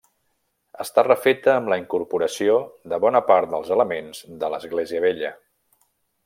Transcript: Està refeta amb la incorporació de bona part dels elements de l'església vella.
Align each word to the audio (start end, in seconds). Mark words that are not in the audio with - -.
Està 0.85 1.03
refeta 1.07 1.51
amb 1.55 1.69
la 1.73 1.77
incorporació 1.81 2.55
de 2.95 2.99
bona 3.05 3.21
part 3.29 3.53
dels 3.53 3.71
elements 3.77 4.23
de 4.45 4.51
l'església 4.55 5.05
vella. 5.07 5.33